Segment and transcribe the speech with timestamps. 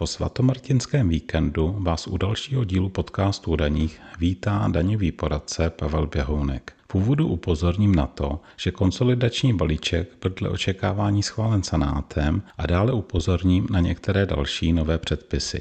[0.00, 6.72] Po svatomartinském víkendu vás u dalšího dílu podcastu o daních vítá daňový poradce Pavel Běhounek.
[6.92, 12.92] V úvodu upozorním na to, že konsolidační balíček byl dle očekávání schválen senátem a dále
[12.92, 15.60] upozorním na některé další nové předpisy.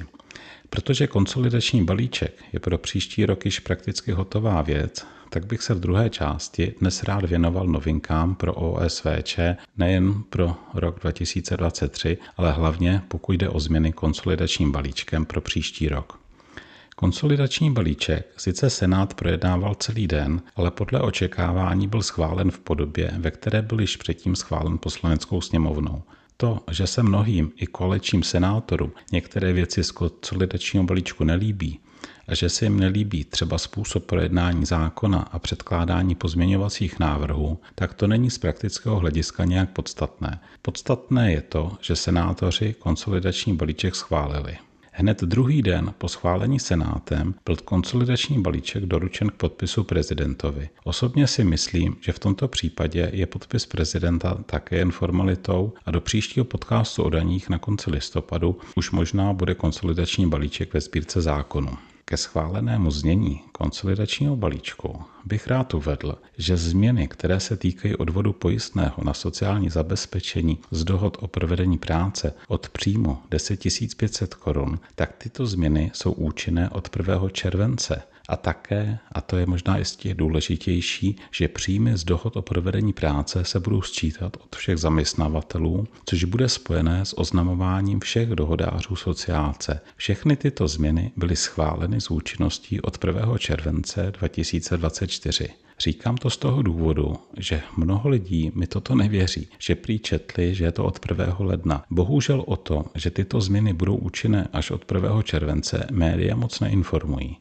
[0.70, 5.80] Protože konsolidační balíček je pro příští rok již prakticky hotová věc, tak bych se v
[5.80, 9.40] druhé části dnes rád věnoval novinkám pro OSVČ
[9.78, 16.20] nejen pro rok 2023, ale hlavně pokud jde o změny konsolidačním balíčkem pro příští rok.
[16.96, 23.32] Konsolidační balíček sice Senát projednával celý den, ale podle očekávání byl schválen v podobě, ve
[23.32, 26.04] které byl již předtím schválen poslaneckou sněmovnou.
[26.38, 31.80] To, že se mnohým i kolečím senátorům některé věci z konsolidačního balíčku nelíbí
[32.28, 38.08] a že se jim nelíbí třeba způsob projednání zákona a předkládání pozměňovacích návrhů, tak to
[38.08, 40.40] není z praktického hlediska nějak podstatné.
[40.62, 44.58] Podstatné je to, že senátoři konsolidační balíček schválili.
[45.00, 50.70] Hned druhý den po schválení Senátem byl konsolidační balíček doručen k podpisu prezidentovi.
[50.84, 56.02] Osobně si myslím, že v tomto případě je podpis prezidenta také jen formalitou a do
[56.02, 61.78] příštího podcastu o daních na konci listopadu už možná bude konsolidační balíček ve sbírce zákonu.
[62.10, 69.04] Ke schválenému znění konsolidačního balíčku bych rád uvedl, že změny, které se týkají odvodu pojistného
[69.04, 73.60] na sociální zabezpečení z dohod o provedení práce od příjmu 10
[73.98, 77.30] 500 korun, tak tyto změny jsou účinné od 1.
[77.30, 82.94] července a také, a to je možná ještě důležitější, že příjmy z dohod o provedení
[82.94, 89.80] práce se budou sčítat od všech zaměstnavatelů, což bude spojené s oznamováním všech dohodářů sociálce.
[89.96, 93.38] Všechny tyto změny byly schváleny s účinností od 1.
[93.38, 95.50] července 2024.
[95.80, 100.66] Říkám to z toho důvodu, že mnoho lidí mi toto nevěří, že prý četli, že
[100.66, 101.36] je to od 1.
[101.40, 101.84] ledna.
[101.90, 105.22] Bohužel o to, že tyto změny budou účinné až od 1.
[105.22, 107.38] července, média moc neinformují.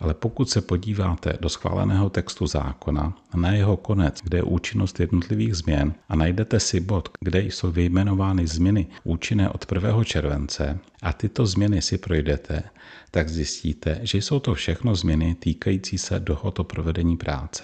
[0.00, 5.54] Ale pokud se podíváte do schváleného textu zákona, na jeho konec, kde je účinnost jednotlivých
[5.54, 10.04] změn a najdete si bod, kde jsou vyjmenovány změny účinné od 1.
[10.04, 12.62] července a tyto změny si projdete,
[13.10, 17.62] tak zjistíte, že jsou to všechno změny týkající se dohod o provedení práce.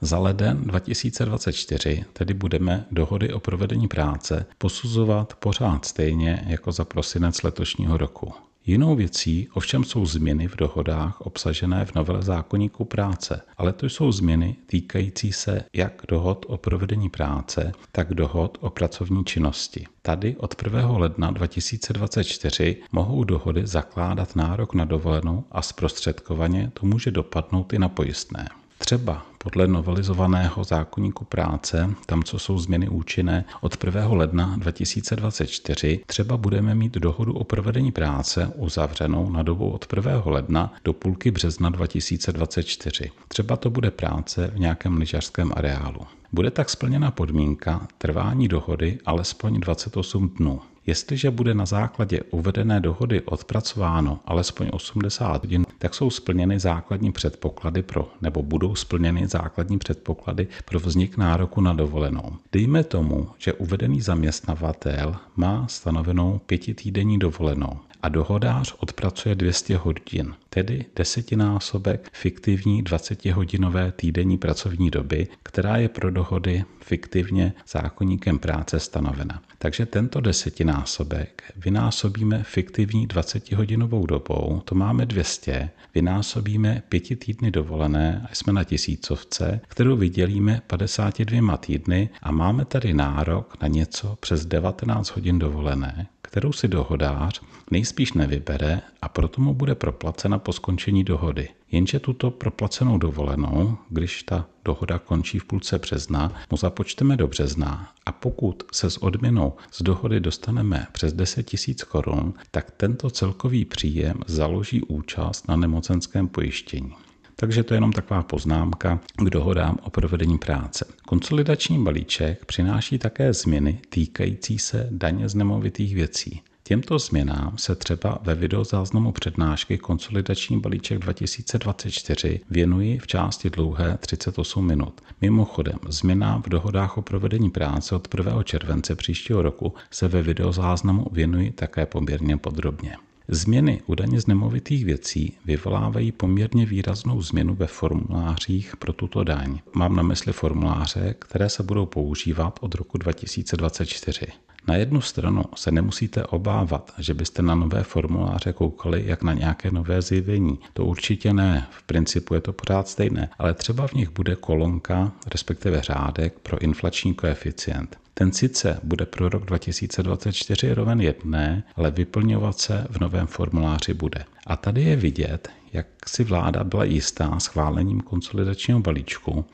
[0.00, 7.42] Za leden 2024 tedy budeme dohody o provedení práce posuzovat pořád stejně jako za prosinec
[7.42, 8.32] letošního roku.
[8.66, 14.12] Jinou věcí ovšem jsou změny v dohodách obsažené v novele zákonníku práce, ale to jsou
[14.12, 19.86] změny týkající se jak dohod o provedení práce, tak dohod o pracovní činnosti.
[20.02, 20.98] Tady od 1.
[20.98, 27.88] ledna 2024 mohou dohody zakládat nárok na dovolenou a zprostředkovaně to může dopadnout i na
[27.88, 28.48] pojistné.
[28.80, 34.08] Třeba podle novelizovaného zákonníku práce, tam, co jsou změny účinné od 1.
[34.08, 40.22] ledna 2024, třeba budeme mít dohodu o provedení práce uzavřenou na dobu od 1.
[40.24, 43.10] ledna do půlky března 2024.
[43.28, 46.00] Třeba to bude práce v nějakém lyžařském areálu.
[46.32, 50.60] Bude tak splněna podmínka trvání dohody alespoň 28 dnů.
[50.86, 57.82] Jestliže bude na základě uvedené dohody odpracováno alespoň 80 hodin, tak jsou splněny základní předpoklady
[57.82, 62.36] pro, nebo budou splněny základní předpoklady pro vznik nároku na dovolenou.
[62.52, 70.84] Dejme tomu, že uvedený zaměstnavatel má stanovenou pětitýdenní dovolenou a dohodář odpracuje 200 hodin, tedy
[70.96, 79.42] desetinásobek fiktivní 20-hodinové týdenní pracovní doby, která je pro dohody fiktivně zákonníkem práce stanovena.
[79.58, 88.34] Takže tento desetinásobek vynásobíme fiktivní 20-hodinovou dobou, to máme 200, vynásobíme pěti týdny dovolené a
[88.34, 95.10] jsme na tisícovce, kterou vydělíme 52 týdny a máme tady nárok na něco přes 19
[95.10, 101.48] hodin dovolené, kterou si dohodář nejspíš nevybere a proto mu bude proplacena po skončení dohody.
[101.72, 107.92] Jenže tuto proplacenou dovolenou, když ta dohoda končí v půlce března, mu započteme do března
[108.06, 113.64] a pokud se s odměnou z dohody dostaneme přes 10 000 korun, tak tento celkový
[113.64, 116.94] příjem založí účast na nemocenském pojištění.
[117.40, 120.84] Takže to je jenom taková poznámka k dohodám o provedení práce.
[121.06, 126.42] Konsolidační balíček přináší také změny týkající se daně z nemovitých věcí.
[126.62, 134.66] Těmto změnám se třeba ve videozáznamu přednášky Konsolidační balíček 2024 věnuji v části dlouhé 38
[134.66, 135.00] minut.
[135.20, 138.42] Mimochodem, změnám v dohodách o provedení práce od 1.
[138.42, 142.96] července příštího roku se ve videozáznamu věnuji také poměrně podrobně.
[143.32, 149.58] Změny u daně z nemovitých věcí vyvolávají poměrně výraznou změnu ve formulářích pro tuto daň.
[149.74, 154.26] Mám na mysli formuláře, které se budou používat od roku 2024.
[154.68, 159.70] Na jednu stranu se nemusíte obávat, že byste na nové formuláře koukali jak na nějaké
[159.70, 160.58] nové zjevení.
[160.72, 165.12] To určitě ne, v principu je to pořád stejné, ale třeba v nich bude kolonka,
[165.32, 167.98] respektive řádek pro inflační koeficient.
[168.20, 174.24] Ten sice bude pro rok 2024 roven jedné, ale vyplňovat se v novém formuláři bude.
[174.46, 179.44] A tady je vidět, jak si vláda byla jistá schválením konsolidačního balíčku,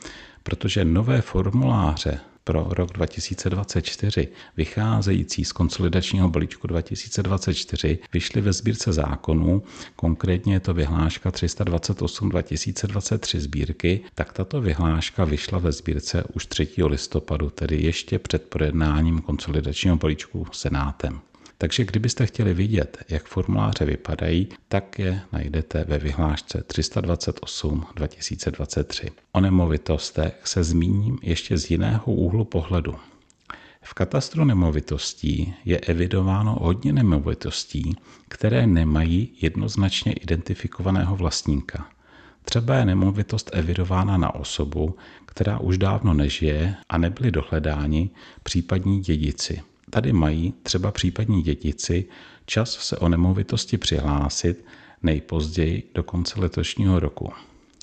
[0.43, 9.63] protože nové formuláře pro rok 2024 vycházející z konsolidačního balíčku 2024 vyšly ve sbírce zákonů,
[9.97, 16.69] konkrétně je to vyhláška 328 2023 sbírky, tak tato vyhláška vyšla ve sbírce už 3.
[16.87, 21.21] listopadu, tedy ještě před projednáním konsolidačního balíčku Senátem.
[21.59, 29.11] Takže kdybyste chtěli vidět, jak formuláře vypadají, tak je najdete ve vyhlášce 328 2023.
[29.33, 32.95] O nemovitostech se zmíním ještě z jiného úhlu pohledu.
[33.83, 37.97] V katastru nemovitostí je evidováno hodně nemovitostí,
[38.29, 41.89] které nemají jednoznačně identifikovaného vlastníka.
[42.45, 48.11] Třeba je nemovitost evidována na osobu, která už dávno nežije a nebyli dohledáni
[48.43, 49.63] případní dědici.
[49.97, 52.05] Tady mají třeba případní dětici
[52.47, 54.65] čas se o nemovitosti přihlásit
[55.03, 57.33] nejpozději do konce letošního roku.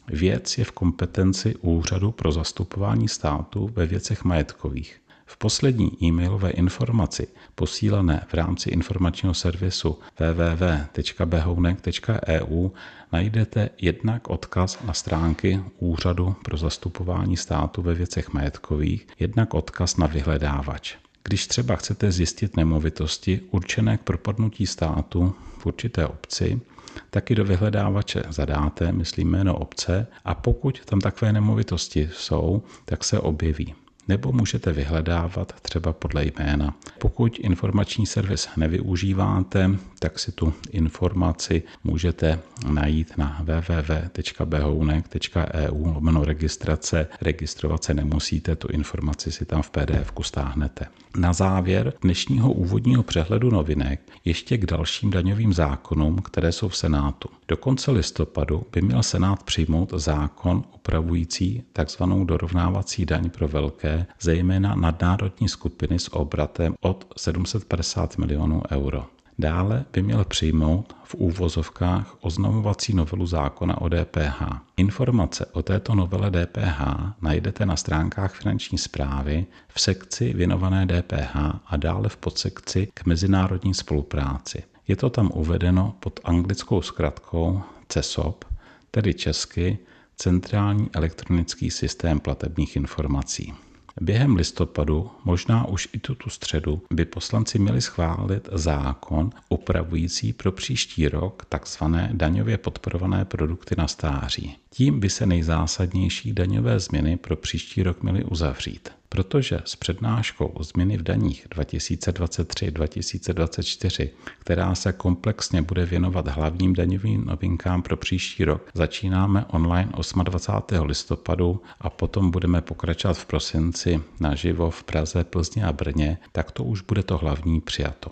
[0.07, 5.01] Věc je v kompetenci Úřadu pro zastupování státu ve věcech majetkových.
[5.25, 12.69] V poslední e-mailové informaci posílané v rámci informačního servisu www.behounek.eu
[13.11, 20.07] najdete jednak odkaz na stránky Úřadu pro zastupování státu ve věcech majetkových, jednak odkaz na
[20.07, 21.02] vyhledávač.
[21.23, 26.61] Když třeba chcete zjistit nemovitosti určené k propadnutí státu v určité obci,
[27.09, 33.19] taky do vyhledávače zadáte, myslím jméno obce, a pokud tam takové nemovitosti jsou, tak se
[33.19, 33.75] objeví
[34.07, 36.75] nebo můžete vyhledávat třeba podle jména.
[36.99, 39.69] Pokud informační servis nevyužíváte,
[39.99, 47.07] tak si tu informaci můžete najít na www.behounek.eu lomeno registrace.
[47.21, 50.85] Registrovat se nemusíte, tu informaci si tam v PDF stáhnete.
[51.17, 57.29] Na závěr dnešního úvodního přehledu novinek ještě k dalším daňovým zákonům, které jsou v Senátu.
[57.47, 62.03] Do konce listopadu by měl Senát přijmout zákon upravující tzv.
[62.23, 69.05] dorovnávací daň pro velké, zejména nadnárodní skupiny s obratem od 750 milionů euro.
[69.39, 74.41] Dále by měl přijmout v úvozovkách oznamovací novelu zákona o DPH.
[74.77, 76.81] Informace o této novele DPH
[77.21, 81.35] najdete na stránkách finanční zprávy v sekci věnované DPH
[81.65, 84.63] a dále v podsekci k mezinárodní spolupráci.
[84.87, 88.45] Je to tam uvedeno pod anglickou zkratkou CESOP,
[88.91, 89.77] tedy česky
[90.15, 93.53] Centrální elektronický systém platebních informací.
[94.01, 101.07] Během listopadu, možná už i tuto středu, by poslanci měli schválit zákon upravující pro příští
[101.07, 104.57] rok takzvané daňově podporované produkty na stáří.
[104.69, 110.63] Tím by se nejzásadnější daňové změny pro příští rok měly uzavřít protože s přednáškou o
[110.63, 118.69] změny v daních 2023-2024, která se komplexně bude věnovat hlavním daňovým novinkám pro příští rok,
[118.73, 119.91] začínáme online
[120.23, 120.85] 28.
[120.85, 126.63] listopadu a potom budeme pokračovat v prosinci naživo v Praze, Plzni a Brně, tak to
[126.63, 128.11] už bude to hlavní přijato.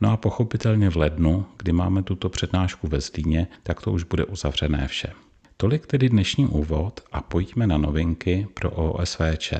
[0.00, 4.24] No a pochopitelně v lednu, kdy máme tuto přednášku ve Zlíně, tak to už bude
[4.24, 5.12] uzavřené vše.
[5.56, 9.54] Tolik tedy dnešní úvod a pojďme na novinky pro OSVČ.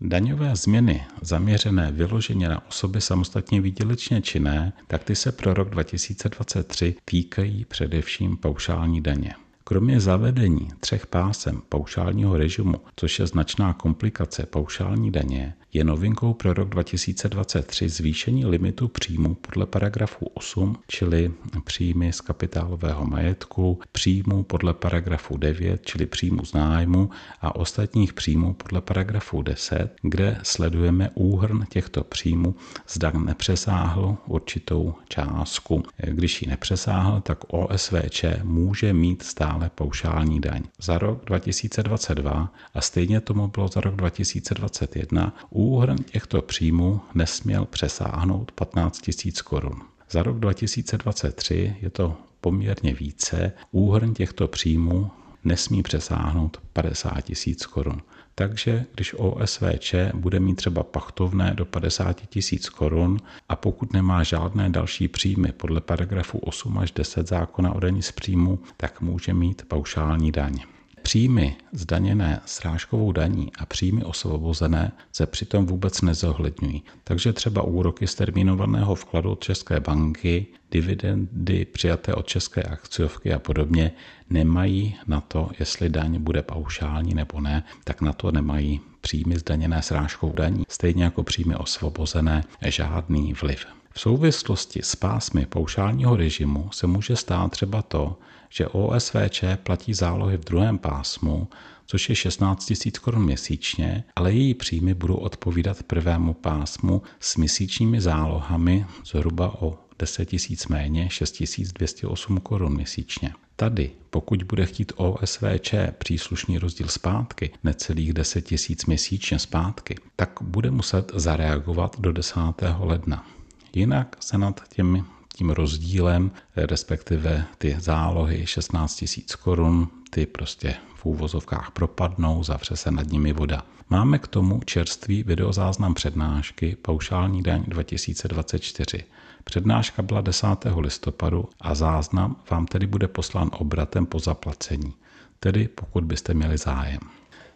[0.00, 6.94] Daňové změny zaměřené vyloženě na osoby samostatně výdělečně činné, tak ty se pro rok 2023
[7.04, 9.34] týkají především paušální daně.
[9.64, 16.52] Kromě zavedení třech pásem paušálního režimu, což je značná komplikace paušální daně, je novinkou pro
[16.52, 21.32] rok 2023 zvýšení limitu příjmu podle paragrafu 8, čili
[21.64, 28.54] příjmy z kapitálového majetku, příjmu podle paragrafu 9, čili příjmu z nájmu a ostatních příjmů
[28.54, 32.54] podle paragrafu 10, kde sledujeme úhrn těchto příjmů,
[32.88, 35.82] zda nepřesáhl určitou částku.
[36.04, 40.62] Když ji nepřesáhl, tak OSVČ může mít stále paušální daň.
[40.78, 45.36] Za rok 2022 a stejně tomu bylo za rok 2021
[45.68, 49.80] Úhrn těchto příjmů nesměl přesáhnout 15 000 korun.
[50.10, 53.52] Za rok 2023 je to poměrně více.
[53.70, 55.10] Úhrn těchto příjmů
[55.44, 58.02] nesmí přesáhnout 50 tisíc korun.
[58.34, 64.70] Takže když OSVČ bude mít třeba pachtovné do 50 tisíc korun a pokud nemá žádné
[64.70, 69.62] další příjmy podle paragrafu 8 až 10 zákona o daní z příjmu, tak může mít
[69.68, 70.60] paušální daň.
[71.08, 76.82] Příjmy zdaněné srážkovou daní a příjmy osvobozené se přitom vůbec nezohledňují.
[77.04, 83.38] Takže třeba úroky z termínovaného vkladu od České banky, dividendy přijaté od České akciovky a
[83.38, 83.92] podobně
[84.30, 89.82] nemají na to, jestli daň bude paušální nebo ne, tak na to nemají příjmy zdaněné
[89.82, 93.66] srážkou daní, stejně jako příjmy osvobozené, žádný vliv.
[93.90, 100.36] V souvislosti s pásmy paušálního režimu se může stát třeba to, že OSVČ platí zálohy
[100.36, 101.48] v druhém pásmu,
[101.86, 108.00] což je 16 000 korun měsíčně, ale její příjmy budou odpovídat prvému pásmu s měsíčními
[108.00, 113.32] zálohami zhruba o 10 000 méně, 6 208 korun měsíčně.
[113.56, 120.70] Tady, pokud bude chtít OSVČ příslušný rozdíl zpátky, necelých 10 tisíc měsíčně zpátky, tak bude
[120.70, 122.40] muset zareagovat do 10.
[122.78, 123.26] ledna.
[123.74, 125.04] Jinak se nad těmi
[125.38, 132.90] tím rozdílem, respektive ty zálohy 16 tisíc korun, ty prostě v úvozovkách propadnou, zavře se
[132.90, 133.62] nad nimi voda.
[133.90, 139.04] Máme k tomu čerstvý videozáznam přednášky Paušální daň 2024.
[139.44, 140.46] Přednáška byla 10.
[140.78, 144.94] listopadu a záznam vám tedy bude poslán obratem po zaplacení,
[145.40, 147.00] tedy pokud byste měli zájem.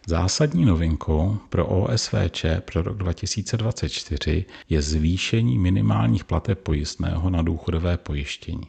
[0.07, 8.67] Zásadní novinkou pro OSVČ pro rok 2024 je zvýšení minimálních plateb pojistného na důchodové pojištění.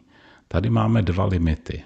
[0.49, 1.83] Tady máme dva limity.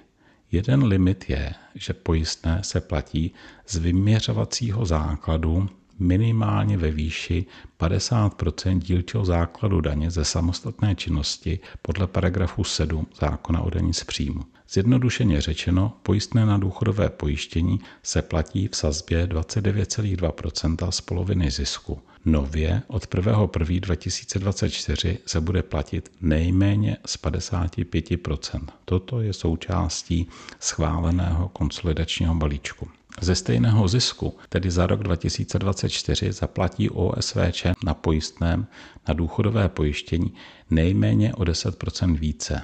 [0.52, 3.34] Jeden limit je, že pojistné se platí
[3.66, 7.46] z vyměřovacího základu minimálně ve výši
[7.80, 14.44] 50% dílčího základu daně ze samostatné činnosti podle paragrafu 7 zákona o daní z příjmu.
[14.70, 22.02] Zjednodušeně řečeno, pojistné na důchodové pojištění se platí v sazbě 29,2% z poloviny zisku.
[22.24, 23.48] Nově od 1.
[23.80, 30.28] 2024 se bude platit nejméně z 55% Toto je součástí
[30.60, 32.88] schváleného konsolidačního balíčku.
[33.20, 38.66] Ze stejného zisku, tedy za rok 2024, zaplatí OSVČ na pojistném
[39.08, 40.34] na důchodové pojištění
[40.70, 42.62] nejméně o 10% více.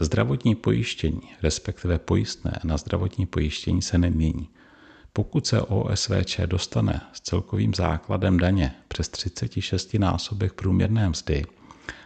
[0.00, 4.48] Zdravotní pojištění, respektive pojistné na zdravotní pojištění se nemění.
[5.12, 11.44] Pokud se OSVČ dostane s celkovým základem daně přes 36 násobek průměrné mzdy,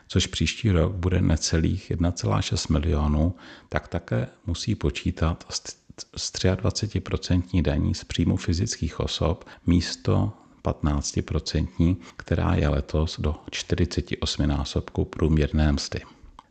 [0.09, 3.35] což příští rok bude necelých 1,6 milionů,
[3.68, 5.44] tak také musí počítat
[6.16, 10.32] s 23% daní z příjmu fyzických osob místo
[10.64, 16.00] 15%, která je letos do 48 násobků průměrné mzdy.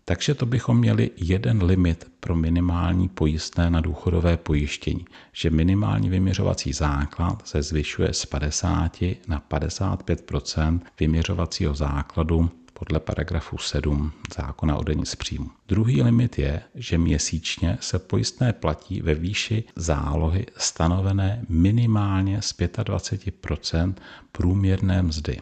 [0.10, 6.74] Takže to bychom měli jeden limit pro minimální pojistné na důchodové pojištění, že minimální vyměřovací
[6.74, 8.98] základ se zvyšuje z 50
[9.28, 15.50] na 55% vyměřovacího základu podle paragrafu 7 zákona o dení z příjmu.
[15.68, 23.94] Druhý limit je, že měsíčně se pojistné platí ve výši zálohy stanovené minimálně z 25%
[24.32, 25.40] průměrné mzdy.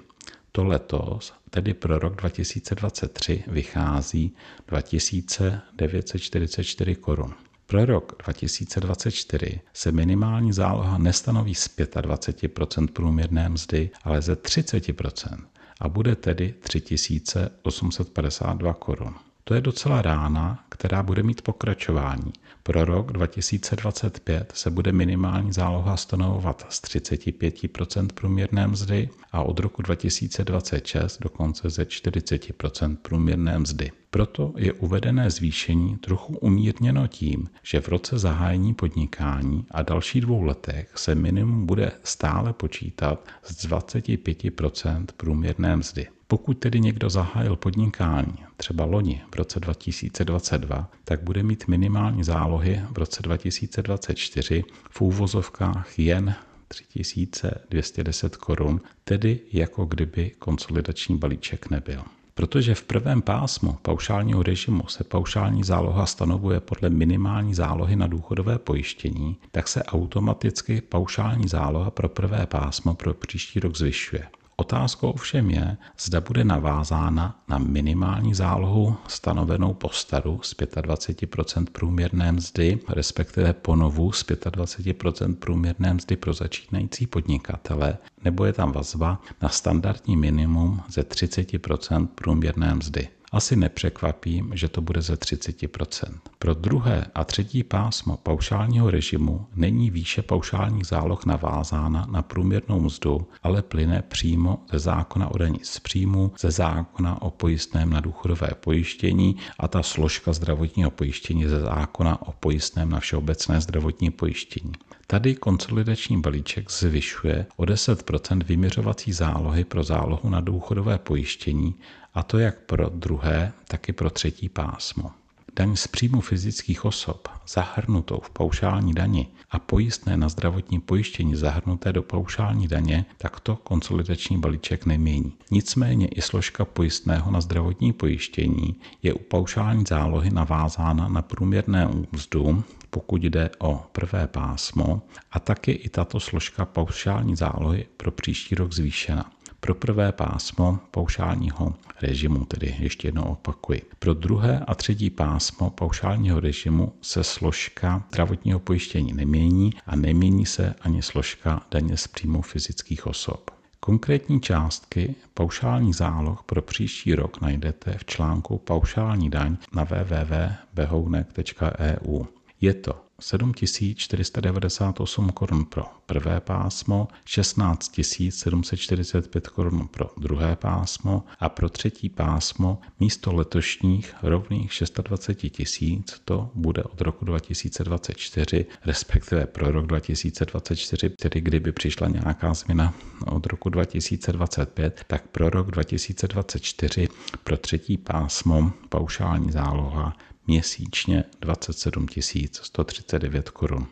[0.58, 4.36] To letos, tedy pro rok 2023, vychází
[4.68, 7.34] 2944 korun.
[7.66, 15.38] Pro rok 2024 se minimální záloha nestanoví z 25% průměrné mzdy, ale ze 30%
[15.82, 19.16] a bude tedy 3852 korun.
[19.48, 22.34] To je docela rána, která bude mít pokračování.
[22.64, 29.82] Pro rok 2025 se bude minimální záloha stanovovat z 35% průměrné mzdy a od roku
[29.82, 33.92] 2026 dokonce ze 40% průměrné mzdy.
[34.10, 40.42] Proto je uvedené zvýšení trochu umírněno tím, že v roce zahájení podnikání a další dvou
[40.42, 46.08] letech se minimum bude stále počítat z 25% průměrné mzdy.
[46.30, 52.82] Pokud tedy někdo zahájil podnikání třeba loni v roce 2022, tak bude mít minimální zálohy
[52.92, 56.36] v roce 2024 v úvozovkách jen
[56.68, 62.04] 3210 korun, tedy jako kdyby konsolidační balíček nebyl.
[62.34, 68.60] Protože v prvém pásmu paušálního režimu se paušální záloha stanovuje podle minimální zálohy na důchodové
[68.60, 74.28] pojištění, tak se automaticky paušální záloha pro prvé pásmo pro příští rok zvyšuje.
[74.60, 82.32] Otázkou ovšem je, zda bude navázána na minimální zálohu stanovenou po staru z 25% průměrné
[82.32, 89.50] mzdy, respektive ponovu z 25% průměrné mzdy pro začínající podnikatele, nebo je tam vazba na
[89.50, 93.08] standardní minimum ze 30% průměrné mzdy.
[93.32, 96.14] Asi nepřekvapím, že to bude ze 30%.
[96.40, 103.28] Pro druhé a třetí pásmo paušálního režimu není výše paušálních záloh navázána na průměrnou mzdu,
[103.44, 108.50] ale plyne přímo ze zákona o daní z příjmu, ze zákona o pojistném na důchodové
[108.60, 114.72] pojištění a ta složka zdravotního pojištění ze zákona o pojistném na všeobecné zdravotní pojištění.
[115.08, 121.76] Tady konsolidační balíček zvyšuje o 10% vyměřovací zálohy pro zálohu na důchodové pojištění,
[122.18, 125.12] a to jak pro druhé, tak i pro třetí pásmo.
[125.56, 131.94] Daň z příjmu fyzických osob zahrnutou v paušální dani a pojistné na zdravotní pojištění zahrnuté
[131.94, 135.34] do paušální daně, tak to konsolidační balíček nemění.
[135.52, 142.64] Nicméně i složka pojistného na zdravotní pojištění je u paušální zálohy navázána na průměrné mzdu
[142.90, 148.74] pokud jde o prvé pásmo, a taky i tato složka paušální zálohy pro příští rok
[148.74, 149.32] zvýšena.
[149.68, 153.82] Pro prvé pásmo paušálního režimu, tedy ještě jednou opakuji.
[154.00, 160.76] Pro druhé a třetí pásmo paušálního režimu se složka zdravotního pojištění nemění a nemění se
[160.82, 163.52] ani složka daně z příjmu fyzických osob.
[163.80, 172.24] Konkrétní částky paušální záloh pro příští rok najdete v článku Paušální daň na www.behounek.eu.
[172.62, 181.70] Je to 7498 korun pro prvé pásmo, 16 745 korun pro druhé pásmo a pro
[181.70, 189.86] třetí pásmo místo letošních rovných 620 tisíc to bude od roku 2024, respektive pro rok
[189.86, 192.94] 2024, tedy kdyby přišla nějaká změna
[193.26, 197.08] od roku 2025, tak pro rok 2024
[197.44, 200.16] pro třetí pásmo paušální záloha
[200.48, 202.08] měsíčně 27
[202.52, 203.88] 139 korun.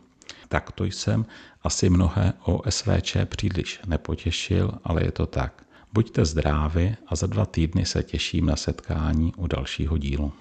[0.48, 1.26] Takto jsem
[1.64, 5.66] asi mnohé o SVČ příliš nepotěšil, ale je to tak.
[5.94, 10.34] Buďte zdraví a za dva týdny se těším na setkání u dalšího dílu.